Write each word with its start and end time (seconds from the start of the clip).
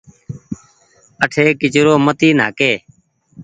آٺي 1.23 1.43
ڪچرو 1.59 1.93
مت 2.05 2.19
نآهآڪ۔ 2.39 2.59